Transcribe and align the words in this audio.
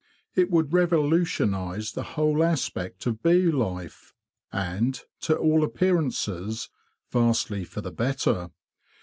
It 0.33 0.49
would 0.49 0.73
revolutionise 0.73 1.91
the 1.91 2.01
whole 2.17 2.43
aspect 2.43 3.05
of 3.05 3.21
bee 3.21 3.51
life, 3.51 4.15
and, 4.51 4.99
to 5.19 5.37
all 5.37 5.63
appearances, 5.63 6.69
vastly 7.11 7.63
for 7.63 7.81
the 7.81 7.91
better. 7.91 8.49